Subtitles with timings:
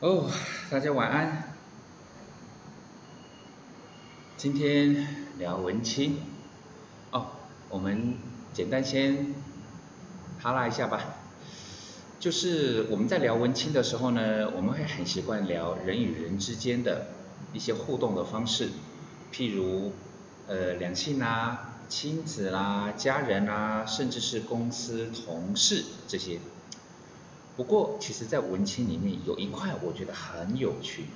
[0.00, 0.30] 哦，
[0.70, 1.54] 大家晚安。
[4.36, 6.18] 今天聊文青。
[7.10, 7.26] 哦，
[7.68, 8.14] 我们
[8.54, 9.34] 简单先
[10.38, 11.00] 哈拉一下吧。
[12.20, 17.08] 就是我们在聊文青的时候呢，我们会很习惯聊人与人之间的
[17.52, 18.70] 一些互动的方式，
[19.32, 19.90] 譬如
[20.46, 26.38] 呃两性啦、亲子啦、家人啦，甚至是公司同事这些。
[27.58, 31.06] 不过，其实，在文青里面有一块我觉得很有趣，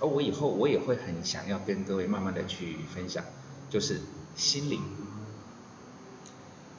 [0.00, 3.24] 而我以后我也会很想要跟各位慢慢的去分享，
[3.70, 4.00] 就是
[4.34, 4.80] 心理。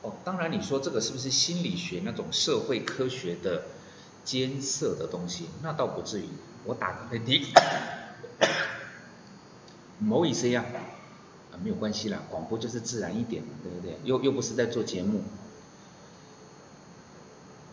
[0.02, 3.64] 哦，当然你说这个是不是心理学那种社会科学的
[4.25, 5.45] 艰涩的东西？
[5.64, 6.25] 那倒不至于。
[6.66, 7.45] 我打个喷嚏，
[10.05, 10.66] 不好意思呀，
[11.53, 13.97] 啊没有关系啦，广播就是自然一点嘛，对不对？
[14.03, 15.23] 又又不是在做节目。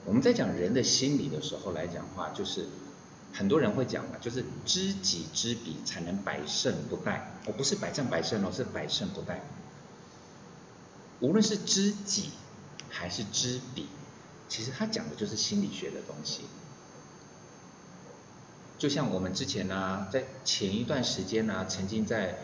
[0.06, 2.66] 我们在讲人的心理的时候来讲话，就是
[3.33, 7.20] 很多人会讲嘛，就是知己知彼才能百胜不殆。
[7.47, 9.38] 我不是百战百胜哦，是百胜不殆。
[11.20, 12.30] 无论是知己
[12.91, 13.86] 还是知彼，
[14.48, 16.42] 其实他讲的就是心理学的东西。
[18.77, 22.38] 就像我们之前呢，在前一段时间呢，曾经在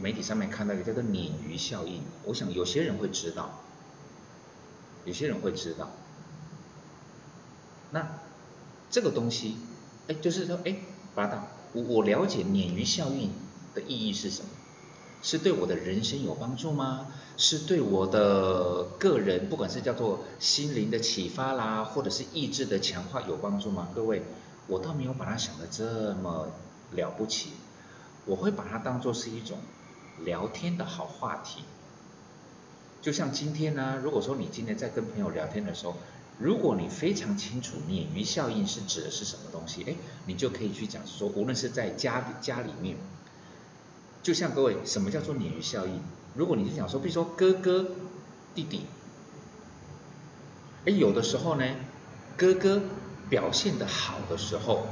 [0.00, 3.60] 媒体上面看到一个叫做鲶鱼效应，我想有些人会知道，
[5.04, 5.92] 有些人会知道。
[7.94, 8.18] 那
[8.90, 9.56] 这个东西，
[10.08, 10.78] 哎，就是说，哎，
[11.14, 13.30] 巴达，我我了解鲶鱼效应
[13.72, 14.48] 的意义是什么？
[15.22, 17.06] 是对我的人生有帮助吗？
[17.36, 23.88] 是对我的个人，不管是叫做心灵的启发啦，或者是意志的强化有帮助吗？
[23.94, 24.24] 各位，
[24.66, 26.48] 我倒没有把它想的这么
[26.90, 27.50] 了不起，
[28.26, 29.58] 我会把它当做是一种
[30.24, 31.62] 聊天的好话题。
[33.00, 35.94] 就像今天呢，如果说你今天在跟朋友聊天的时候，
[36.38, 39.94] 如果你非常清楚鲶鱼效应是指的是什么东西，哎，
[40.26, 42.96] 你就可以去讲说，无论是在家家里面，
[44.22, 46.02] 就像各位，什么叫做鲶鱼效应？
[46.34, 47.86] 如果你是讲说，比如说哥哥
[48.54, 48.80] 弟弟，
[50.86, 51.64] 哎，有的时候呢，
[52.36, 52.82] 哥哥
[53.30, 54.86] 表现的好的时候，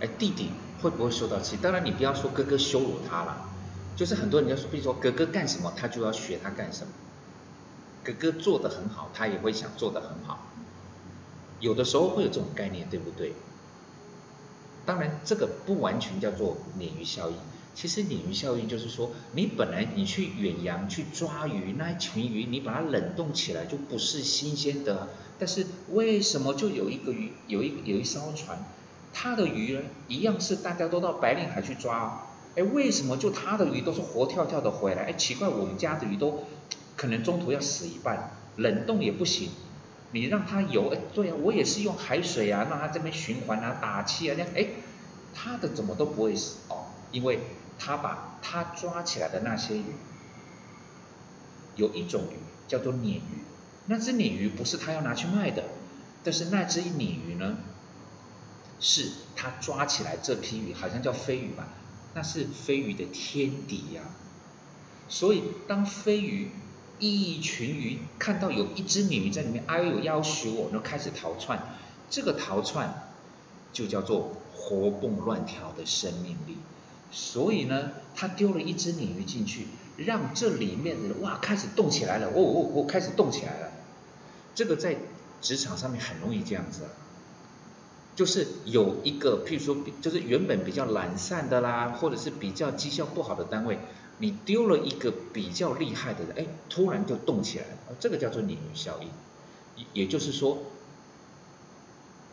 [0.00, 0.50] 哎，弟弟
[0.80, 1.56] 会不会受到气？
[1.56, 3.48] 当然，你不要说哥哥羞辱他了，
[3.96, 6.92] 就是很多人就说，比如说哥哥干什么，他就要学他干什么。
[8.04, 10.46] 哥哥做的很好，他也会想做的很好。
[11.60, 13.32] 有的时候会有这种概念，对不对？
[14.86, 17.36] 当然，这个不完全叫做鲶鱼效应。
[17.74, 25.08] 其实鲶鱼效应就是说，你本来你去远洋去抓鱼，那一群鱼你把它冷冻起来就不是新鲜的。
[25.38, 28.64] 但是为什么就有一个鱼，有一有一艘船，
[29.12, 35.06] 它的鱼呢一样是大家都到白令海去抓，哎，为什么就它的鱼都是活跳跳的回来？
[35.06, 36.44] 哎，奇怪，我们家的鱼都
[36.94, 39.48] 可能中途要死一半，冷冻也不行。
[40.14, 44.68] 你让它游，哎，对呀，我也是用海水啊，让它这边循环啊，打气啊，这样，哎，
[45.34, 47.40] 它的怎么都不会死哦，因为
[47.80, 49.84] 它把它抓起来的那些鱼，
[51.74, 52.36] 有一种鱼
[52.68, 53.42] 叫做鲶鱼，
[53.86, 55.64] 那只鲶鱼不是他要拿去卖的，
[56.22, 57.56] 但是那只鲶鱼呢，
[58.78, 61.66] 是他抓起来这批鱼，好像叫飞鱼吧，
[62.14, 64.02] 那是飞鱼的天敌呀，
[65.08, 66.50] 所以当飞鱼。
[66.98, 71.76] 一群鱼看到有一只鲤鱼在里面，哎呦，要求我，就开始逃窜。
[72.08, 73.12] 这个逃窜
[73.72, 76.56] 就叫做活蹦乱跳的生命力。
[77.10, 79.66] 所以呢，他丢了一只鲤鱼进去，
[79.96, 83.72] 让这里面的人哇开始动起来了，哦哦哦，开始动起来了。
[84.54, 84.96] 这个在
[85.40, 86.90] 职场上面很容易这样子啊，
[88.16, 93.78] 就是有一个，譬如说，就是原本比较懒散的啦，或者是比较绩效不好的单位。
[94.18, 99.08] 你丢了一个比较厉害的人，哎，突然就动起来了，这个叫做鲶鱼效应，
[99.76, 100.58] 也也就是说，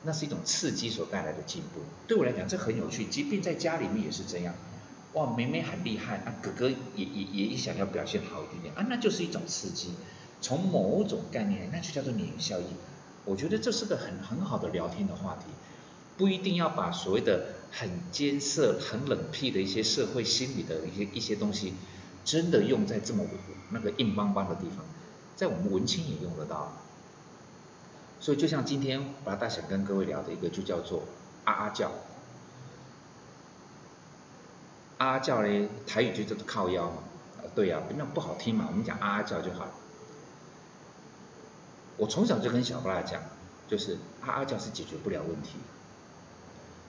[0.04, 1.82] 那是一种刺激所带来的进步。
[2.08, 4.54] 对我来讲，这很有趣，即便在家里面也是这样。
[5.14, 9.90] 哇，妹妹很厉害，啊，哥哥也也也想要表现好一点点，啊，那就是一种刺激。
[10.40, 12.66] 从某种概念，那就叫做鲶鱼效应。
[13.26, 15.46] 我觉得这是个很很好的聊天的话题，
[16.18, 17.61] 不一定要把所谓的。
[17.72, 21.74] 很艰涩、很冷僻的一些社会心理的一些一些东西，
[22.26, 23.26] 真的用在这么
[23.72, 24.86] 那个硬邦邦的地方，
[25.36, 26.74] 在我们文青也用得到。
[28.20, 31.06] 所以就像今天把大想跟各位聊的一个，就叫做
[31.46, 31.92] 啊啊叫。
[34.98, 36.98] 啊啊叫嘞，台语就叫做靠腰嘛，
[37.56, 39.72] 对呀，那不好听嘛，我们讲啊啊叫就好了。
[41.98, 43.20] 我从小就跟小布拉讲，
[43.68, 45.56] 就是啊啊叫是解决不了问题。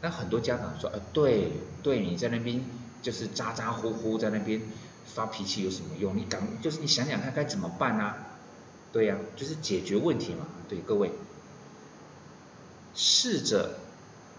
[0.03, 1.53] 那很多家长说，呃，对
[1.83, 2.63] 对，你在那边
[3.01, 4.61] 就是咋咋呼呼在那边
[5.07, 6.17] 发脾气有什么用？
[6.17, 8.17] 你赶就是你想想看该怎么办啊？
[8.93, 10.47] 对呀，就是解决问题嘛。
[10.69, 11.13] 对各位，
[12.95, 13.79] 试着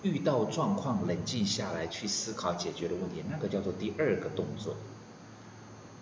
[0.02, 4.76] 遇到状况冷静下来去思考解决的问题，那个叫做第二个动作。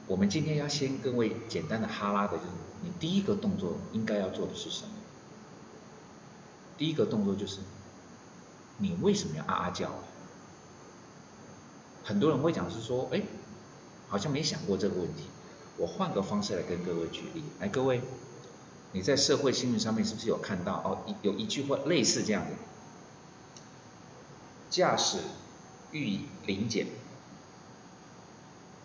[0.08, 2.50] 我们今天要先各位简单的哈拉的，就是
[2.82, 4.90] 你第一个动作应该要做的是什么？
[6.78, 7.60] 第一个动作就是，
[8.82, 9.90] 你为什么要啊啊叫？
[12.04, 13.22] 很多人会讲是说，哎，
[14.10, 15.26] 好像没想过这个问题。
[15.78, 18.02] 我换个方式来跟各位举例，来，各位，
[18.92, 21.16] 你在社会新闻上面是不是有看到哦？
[21.22, 22.52] 有一句话类似这样的：
[24.70, 25.20] 驾驶
[25.92, 26.88] 遇临检，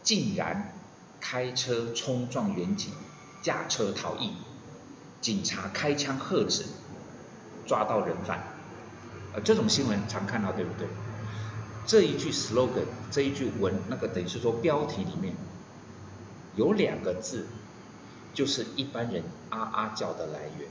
[0.02, 0.74] 竟然
[1.20, 2.92] 开车冲撞远景，
[3.42, 4.34] 驾车逃逸，
[5.20, 6.66] 警察开枪喝止，
[7.66, 8.55] 抓到人犯。
[9.44, 10.88] 这种新闻常看到，对不对？
[11.86, 15.34] 这一句 slogan，这一句文，那个等于是说标题里面。
[16.56, 17.46] 有两个字，
[18.32, 20.68] 就是一般人啊啊叫的来源，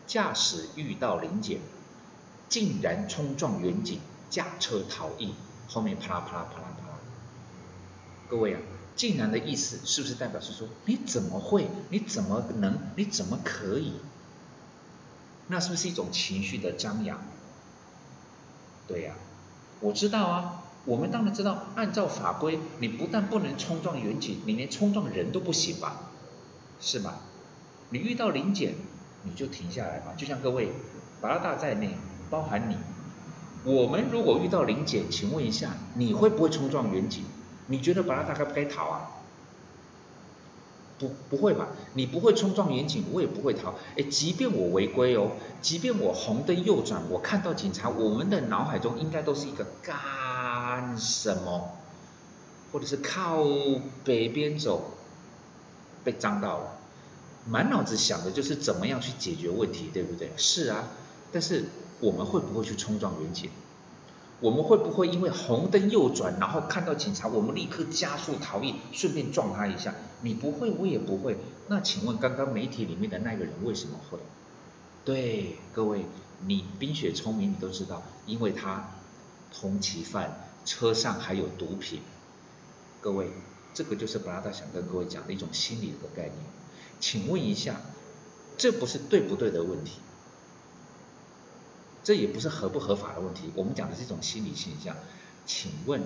[0.07, 1.59] 驾驶遇到临检，
[2.49, 4.01] 竟然冲撞远景，
[4.31, 5.35] 驾车逃逸，
[5.69, 6.95] 后面啪啦啪啦啪啦啪啦。
[8.29, 8.61] 各位啊
[8.95, 11.69] ，“竟然”的意思是不是代表是说你怎么会？
[11.91, 12.79] 你怎么能？
[12.97, 13.95] 你怎么可以？
[15.51, 17.19] 那是不是一种情绪的张扬？
[18.89, 19.15] 对呀，
[19.81, 20.63] 我知道啊。
[20.87, 26.11] 我们当然知道，按照法规，你不但不能冲撞远景，你连冲撞人都不行吧？
[26.81, 27.21] 是吧？
[27.91, 28.75] 你遇到临检，
[29.25, 30.15] 你就停下来吧。
[30.17, 30.73] 就像各位，
[31.21, 31.91] 巴拉大在内，
[32.31, 32.77] 包含你，
[33.71, 37.25] 我们如果遇到临检，请问一下，你会不会冲撞远景？
[37.67, 39.11] 你觉得巴拉大该不该逃啊？
[41.01, 41.69] 不，不会吧？
[41.95, 43.75] 你不会冲撞远景，我也不会逃。
[43.97, 45.33] 哎，即便我违规哦，
[45.63, 49.67] 即便我红灯右转，我看到警察，我们的脑海中应该都是一个。
[49.83, 51.71] 干什么？
[52.73, 53.45] 或者是靠
[54.05, 54.93] 北边走，
[56.05, 56.79] 被脏到了，
[57.49, 60.31] 满脑子想的就是怎么样去解决问题，对不对？
[60.37, 60.89] 是啊，
[61.33, 61.65] 但是
[61.99, 63.51] 我们会不会去冲撞远景？
[64.41, 69.95] 我们会不会因为红灯右转，然后看到警察，我们立刻加速逃逸，顺便撞他一下？
[70.23, 71.37] 你不会，我也不会。
[71.69, 74.19] 那请问刚刚媒体里面的那个人为什么会？
[75.05, 76.05] 对，各位，
[76.47, 78.91] 你冰雪聪明，你都知道，因为他
[79.53, 80.47] 通缉犯。
[80.63, 82.01] 车上还有毒品，
[83.01, 83.31] 各位，
[83.73, 86.37] 这个就是布拉达想跟各位讲的一种心理的概念。
[87.01, 87.81] 请问一下，
[88.59, 89.93] 这不是对不对的问题？
[92.03, 93.51] 这也不是合不合法的问题。
[93.55, 94.97] 我们讲的是一种心理现象。
[95.47, 96.03] 请问，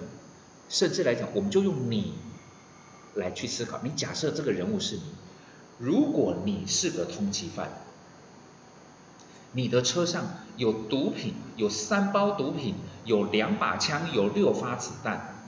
[0.68, 2.14] 甚至来讲，我们就用你
[3.14, 3.80] 来去思考。
[3.82, 5.02] 你假设这个人物是你，
[5.78, 7.70] 如果你是个通缉犯。
[9.56, 10.24] 你的车上
[10.56, 12.74] 有毒品，有三包毒品，
[13.04, 15.46] 有两把枪，有六发子弹。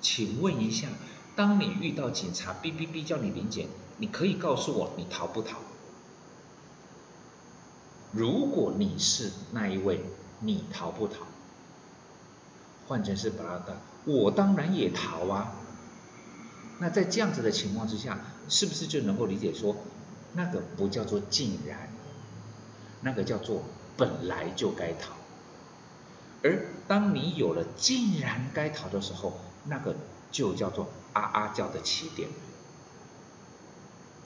[0.00, 0.86] 请问一下，
[1.34, 3.66] 当你遇到警察哔哔哔叫你临检，
[3.98, 5.58] 你可以告诉我你逃不逃？
[8.16, 10.02] 如果你是那一位，
[10.40, 11.26] 你逃不逃？
[12.88, 13.74] 换成是布拉达，
[14.06, 15.52] 我当然也逃啊。
[16.78, 18.18] 那在这样子的情况之下，
[18.48, 19.76] 是不是就能够理解说，
[20.32, 21.90] 那个不叫做竟然？
[23.02, 23.62] 那个叫做
[23.96, 25.12] 本来就该逃，
[26.42, 29.94] 而当你有了竟然该逃的时候，那个
[30.32, 32.30] 就叫做啊啊叫的起点。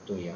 [0.06, 0.35] 对呀，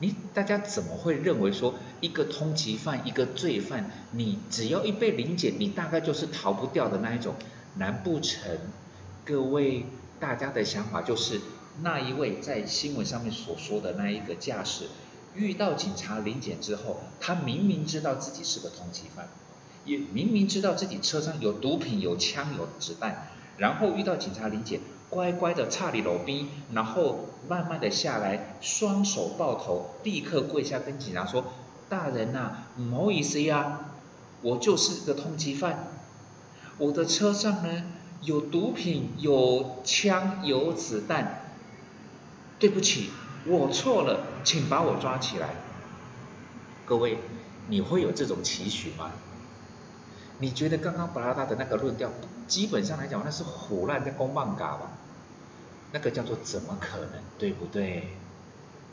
[0.00, 7.34] 你大家怎么会认为说一个通缉犯、一个罪犯，你只要一被临检，你大概就是逃不掉的那一种？
[7.76, 8.58] 难不成
[9.24, 9.86] 各位
[10.18, 11.40] 大家的想法就是
[11.82, 14.86] 那一位在新闻上面所说的那一个驾驶？
[15.36, 19.28] 遇到警察临检之后，他明明知道自己是个通缉犯，
[19.84, 31.44] 也明明知道自己车上有毒品、有枪、有子弹，然后遇到警察临检，乖乖的差里搂逼，然后慢慢的下来，双手抱头，立刻跪下跟警察说
[31.90, 33.80] ：“大人呐，不好意思呀，
[34.40, 35.88] 我就是个通缉犯，
[36.78, 37.82] 我的车上呢
[38.22, 41.42] 有毒品、有枪、有子弹，
[42.58, 43.10] 对不起。”
[43.46, 45.48] 我错了，请把我抓起来。
[46.84, 47.16] 各位，
[47.68, 49.12] 你会有这种期许吗？
[50.40, 52.10] 你觉得刚刚布拉达的那个论调，
[52.46, 54.90] 基本上来讲，那是胡乱在公棒嘎吧？
[55.92, 58.08] 那个叫做怎么可能，对不对？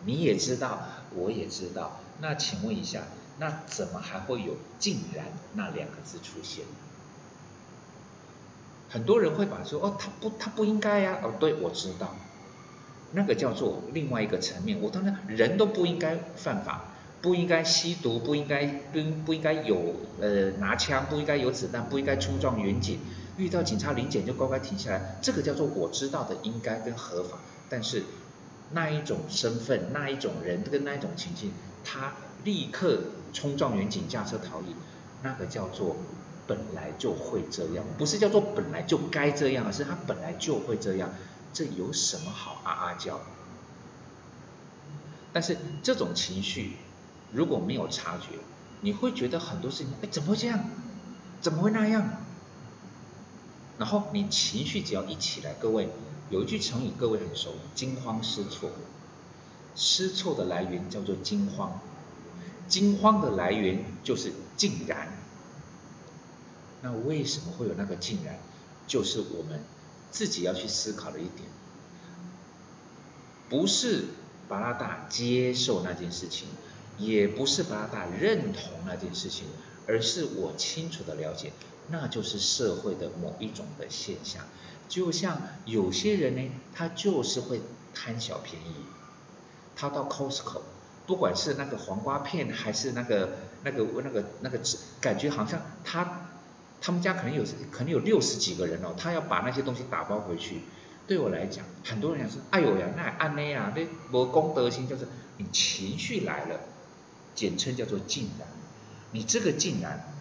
[0.06, 2.00] 你也知道，我也知道。
[2.22, 3.04] 那请问一下，
[3.40, 6.66] 那怎么还会有“竟然”那两个字出现？
[8.90, 11.20] 很多人会把说，哦，他不，他不应该呀。
[11.22, 12.16] 哦，对，我知道。
[13.14, 23.00] 那个叫做另外一个层面，我当然人都不应该犯法，不应该吸毒，不应该不不应该有呃拿枪，不应该有子弹，不应该冲撞远景，
[23.38, 27.38] 遇到警察临检就乖乖停下来，这个叫做我知道的应该跟合法，
[27.70, 28.04] 但是
[28.72, 31.54] 那一种身份，那一种人跟那一种情境，
[31.86, 32.14] 他
[32.44, 33.00] 立刻
[33.34, 34.76] 冲撞远景驾车逃逸，
[35.24, 35.96] 那个叫做
[36.48, 41.12] 本来就会这样，不是叫做本来就该这样，而是他本来就会这样，
[41.54, 43.20] 这有什么好啊啊叫？
[45.32, 46.78] 但是这种情绪
[47.32, 48.40] 如果没有察觉，
[48.82, 50.60] 你会觉得很多事情，哎，怎么会这样？
[51.40, 52.10] 怎么会那样？
[53.78, 55.90] 然后你情绪只要一起来，各位
[56.30, 58.72] 有一句成语，各位很熟，惊慌失措。
[59.76, 61.80] 失措的来源叫做惊慌，
[62.68, 65.16] 惊慌的来源就是竟然。
[66.82, 68.40] 那为什么会有那个竟然？
[68.88, 69.62] 就是我们
[70.12, 71.50] 自己要去思考的一点，
[73.50, 74.06] 不是
[74.48, 76.48] 巴拉达接受那件事情，
[76.98, 79.46] 也不是巴拉达认同那件事情，
[79.88, 81.52] 而是我清楚的了解。
[81.90, 84.44] 那就是社会的某一种的现象，
[84.90, 87.62] 就像有些人呢，他就是会
[87.94, 88.76] 贪小便宜，
[89.76, 90.62] 他到 Costco，
[91.06, 94.60] 不管是那个黄瓜片，还是那个那个那个那个，
[95.00, 96.30] 感觉好像他
[96.82, 100.64] 他们家可能有可能有六十几个人哦，他要把那些东西打包回去。
[101.08, 106.60] 对我来讲，很多人讲说，哎呦呀，那安内啊，那我公德心就是你情绪来了，
[107.34, 108.46] 简称叫做竟然，
[109.12, 110.14] 你这个竟然。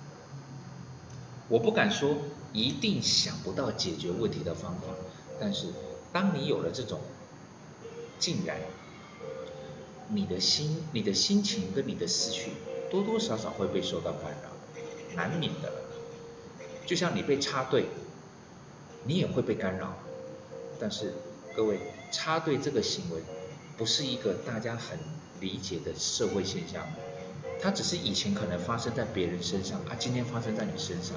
[1.49, 2.17] 我不敢说
[2.53, 4.89] 一定想不到解决问题的方法，
[5.41, 5.69] 但是
[6.13, 7.01] 当你有了这种
[8.19, 8.59] 竟然，
[10.09, 12.53] 你的心、你的心情跟你的思绪
[12.91, 15.73] 多多少少会被受到干扰，难免的。
[16.87, 17.87] 就像你被插队，
[19.05, 19.99] 你也会被干扰。
[20.79, 21.15] 但是
[21.55, 21.81] 各位，
[22.13, 23.21] 插队这个行为
[23.77, 24.99] 不是一个大家很
[25.41, 26.87] 理解的社会现象。
[27.61, 31.17] 它只是以前可能发生在别人身上，啊，今天发生在你身上，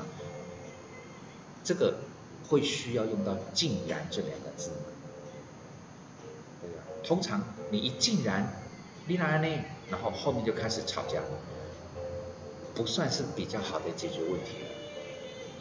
[1.64, 2.00] 这个
[2.48, 4.72] 会需要用到“竟然”这两个字。
[6.62, 8.62] 对啊，通常你一竟然，
[9.08, 9.48] 你哪呢？
[9.92, 11.22] 然后后面就开始吵架，
[12.74, 14.70] 不算是比较好的解决问题了。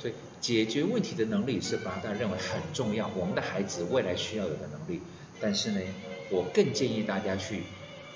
[0.00, 5.02] 所以解决问题的能力是巴达认为很重要，我们的孩子未来需要有的能力。
[5.40, 5.80] 但是呢，
[6.30, 7.64] 我更建议大家去。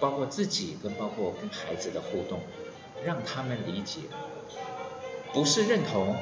[0.03, 2.41] 包括自己跟包括跟孩子的互动，
[3.05, 4.01] 让他们理解，
[5.33, 6.17] 不是认同，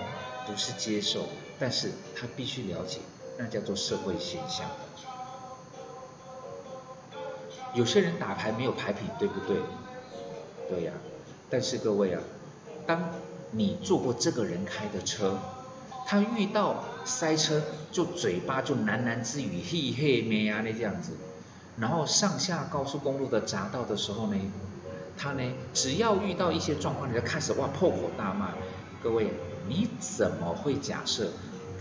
[0.46, 1.24] 不是接受，
[1.58, 2.98] 但是他必须了解，
[3.38, 4.66] 那叫做社会现象。
[7.72, 9.56] 有些人打牌没有牌品，对不对？
[10.68, 10.92] 对呀。
[11.48, 12.20] 但是各位啊，
[12.86, 13.14] 当
[13.50, 15.38] 你坐过这个人开的车，
[16.06, 21.16] 他遇到塞车就嘴巴就喃喃自语，嘿嘿咩啊那这样子。
[21.80, 24.36] 然后上下高速公路的匝道的时候呢，
[25.16, 28.52] 他呢只要遇到一些状况，你就开始哇破口大骂。
[29.02, 29.30] 各位，
[29.66, 31.28] 你怎么会假设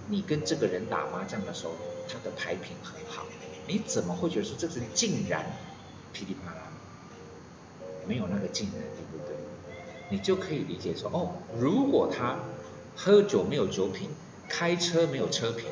[0.08, 1.74] 你跟这个人打麻将的时候，
[2.08, 3.26] 他的牌品很好？
[3.68, 5.46] 你怎么会觉得说这人竟然
[6.14, 6.64] 噼里啪啦？
[8.08, 9.36] 没有那个竟然，对不对？
[10.10, 12.40] 你就可以理解说，哦，如果他
[12.96, 14.10] 喝酒没有酒品，
[14.48, 15.66] 开车没有车品。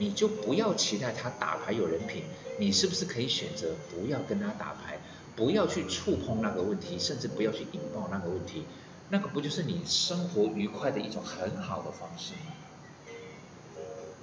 [0.00, 2.24] 你就不要期待他打牌有人品，
[2.58, 4.98] 你是不是可以选择不要跟他打牌，
[5.36, 8.64] 不要去触碰那个问题，甚至不要去引爆那个问题，
[9.10, 12.54] 那个不就是你生活愉快的一种很好的方式吗？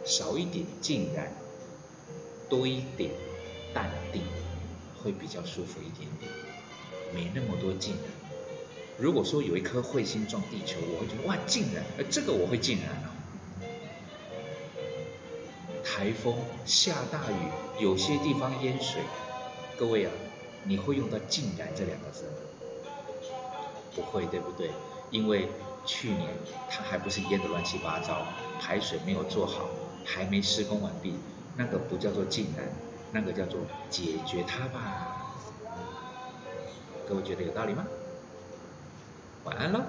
[0.03, 1.31] 少一点竟然，
[2.49, 3.11] 多一点
[3.71, 4.23] 淡定，
[5.03, 6.31] 会比较舒服一点点，
[7.13, 8.03] 没那么多竟然。
[8.97, 13.06] 如果说有一颗彗星撞地球，我会觉得哇竟然，这个我会竟然。
[15.97, 19.01] 台风下大雨，有些地方淹水，
[19.75, 20.11] 各位啊，
[20.63, 22.33] 你会用到“竟然”这两个字吗？
[23.95, 24.69] 不会，对不对？
[25.09, 25.49] 因为
[25.87, 26.29] 去年
[26.69, 28.21] 它还不是淹得乱七八糟，
[28.61, 29.69] 排水没有做好，
[30.05, 31.15] 还没施工完毕，
[31.55, 32.67] 那个不叫做“竟然”，
[33.11, 35.33] 那个叫做解决它吧。
[37.09, 37.87] 各位觉得有道理吗？
[39.45, 39.81] 晚安喽。